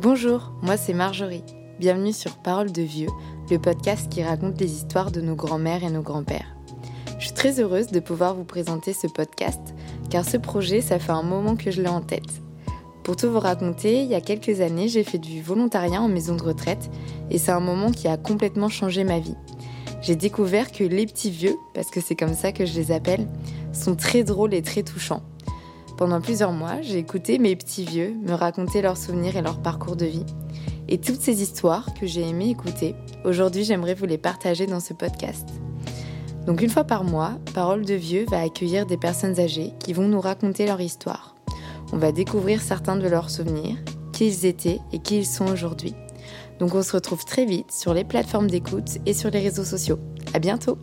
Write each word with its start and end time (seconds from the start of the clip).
Bonjour, 0.00 0.52
moi 0.62 0.76
c'est 0.76 0.94
Marjorie. 0.94 1.42
Bienvenue 1.80 2.12
sur 2.12 2.36
Parole 2.36 2.70
de 2.70 2.82
Vieux, 2.82 3.08
le 3.50 3.58
podcast 3.58 4.08
qui 4.08 4.22
raconte 4.22 4.60
les 4.60 4.72
histoires 4.72 5.10
de 5.10 5.20
nos 5.20 5.34
grands-mères 5.34 5.82
et 5.82 5.90
nos 5.90 6.02
grands-pères. 6.02 6.54
Je 7.18 7.24
suis 7.24 7.34
très 7.34 7.58
heureuse 7.58 7.88
de 7.88 7.98
pouvoir 7.98 8.36
vous 8.36 8.44
présenter 8.44 8.92
ce 8.92 9.08
podcast, 9.08 9.74
car 10.08 10.24
ce 10.24 10.36
projet, 10.36 10.82
ça 10.82 11.00
fait 11.00 11.10
un 11.10 11.24
moment 11.24 11.56
que 11.56 11.72
je 11.72 11.82
l'ai 11.82 11.88
en 11.88 12.00
tête. 12.00 12.30
Pour 13.02 13.16
tout 13.16 13.28
vous 13.28 13.40
raconter, 13.40 14.02
il 14.02 14.08
y 14.08 14.14
a 14.14 14.20
quelques 14.20 14.60
années, 14.60 14.86
j'ai 14.86 15.02
fait 15.02 15.18
du 15.18 15.42
volontariat 15.42 16.00
en 16.00 16.06
maison 16.06 16.36
de 16.36 16.44
retraite, 16.44 16.90
et 17.32 17.38
c'est 17.38 17.50
un 17.50 17.58
moment 17.58 17.90
qui 17.90 18.06
a 18.06 18.16
complètement 18.16 18.68
changé 18.68 19.02
ma 19.02 19.18
vie. 19.18 19.34
J'ai 20.00 20.14
découvert 20.14 20.70
que 20.70 20.84
les 20.84 21.06
petits 21.06 21.32
vieux, 21.32 21.56
parce 21.74 21.90
que 21.90 22.00
c'est 22.00 22.14
comme 22.14 22.34
ça 22.34 22.52
que 22.52 22.66
je 22.66 22.74
les 22.74 22.92
appelle, 22.92 23.26
sont 23.72 23.96
très 23.96 24.22
drôles 24.22 24.54
et 24.54 24.62
très 24.62 24.84
touchants. 24.84 25.24
Pendant 25.98 26.20
plusieurs 26.20 26.52
mois, 26.52 26.80
j'ai 26.80 26.98
écouté 26.98 27.40
mes 27.40 27.56
petits 27.56 27.84
vieux 27.84 28.14
me 28.22 28.32
raconter 28.32 28.82
leurs 28.82 28.96
souvenirs 28.96 29.36
et 29.36 29.42
leur 29.42 29.60
parcours 29.60 29.96
de 29.96 30.06
vie. 30.06 30.24
Et 30.86 30.98
toutes 30.98 31.20
ces 31.20 31.42
histoires 31.42 31.92
que 31.92 32.06
j'ai 32.06 32.22
aimé 32.22 32.50
écouter, 32.50 32.94
aujourd'hui 33.24 33.64
j'aimerais 33.64 33.94
vous 33.94 34.06
les 34.06 34.16
partager 34.16 34.68
dans 34.68 34.78
ce 34.78 34.94
podcast. 34.94 35.48
Donc 36.46 36.62
une 36.62 36.70
fois 36.70 36.84
par 36.84 37.02
mois, 37.02 37.32
Parole 37.52 37.84
de 37.84 37.94
Vieux 37.94 38.26
va 38.30 38.40
accueillir 38.40 38.86
des 38.86 38.96
personnes 38.96 39.40
âgées 39.40 39.72
qui 39.80 39.92
vont 39.92 40.06
nous 40.06 40.20
raconter 40.20 40.66
leur 40.66 40.80
histoire. 40.80 41.34
On 41.92 41.98
va 41.98 42.12
découvrir 42.12 42.62
certains 42.62 42.96
de 42.96 43.08
leurs 43.08 43.28
souvenirs, 43.28 43.76
qui 44.12 44.28
ils 44.28 44.46
étaient 44.46 44.78
et 44.92 45.00
qui 45.00 45.18
ils 45.18 45.26
sont 45.26 45.48
aujourd'hui. 45.48 45.96
Donc 46.60 46.76
on 46.76 46.82
se 46.84 46.92
retrouve 46.92 47.24
très 47.24 47.44
vite 47.44 47.72
sur 47.72 47.92
les 47.92 48.04
plateformes 48.04 48.48
d'écoute 48.48 48.98
et 49.04 49.14
sur 49.14 49.30
les 49.30 49.40
réseaux 49.40 49.64
sociaux. 49.64 49.98
À 50.32 50.38
bientôt! 50.38 50.78